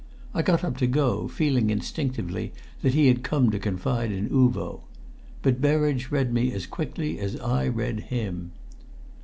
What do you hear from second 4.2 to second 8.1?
Uvo. But Berridge read me as quickly as I read